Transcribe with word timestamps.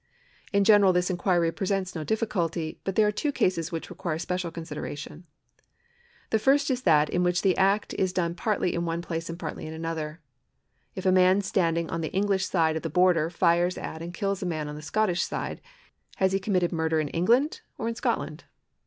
In 0.51 0.63
general 0.63 0.93
this 0.93 1.11
inquiry 1.11 1.51
presents 1.51 1.93
no 1.93 2.03
difficulty, 2.03 2.79
but 2.83 2.95
there 2.95 3.05
are 3.05 3.11
two 3.11 3.31
cases 3.31 3.71
which 3.71 3.91
require 3.91 4.17
special 4.17 4.49
consideration. 4.49 5.25
The 6.31 6.39
first 6.39 6.71
is 6.71 6.81
that 6.81 7.07
in 7.07 7.21
which 7.21 7.43
the 7.43 7.55
act 7.55 7.93
is 7.93 8.11
done 8.11 8.33
partly 8.33 8.73
in 8.73 8.83
one 8.83 9.03
place 9.03 9.29
and 9.29 9.37
partly 9.37 9.67
in 9.67 9.73
another. 9.75 10.19
If 10.95 11.05
a 11.05 11.11
man 11.11 11.41
standing 11.41 11.87
on 11.91 12.01
the 12.01 12.09
Enghsh 12.15 12.49
side 12.49 12.75
of 12.75 12.81
the 12.81 12.89
Border 12.89 13.29
fires 13.29 13.77
at 13.77 14.01
and 14.01 14.11
kills 14.11 14.41
a 14.41 14.47
man 14.47 14.67
on 14.67 14.73
the 14.75 14.81
Scottish 14.81 15.21
side, 15.21 15.61
has 16.15 16.31
he 16.31 16.39
committed 16.39 16.71
murder 16.71 16.99
in 16.99 17.09
England 17.09 17.61
or 17.77 17.87
in 17.87 17.93
Scotland 17.93 18.45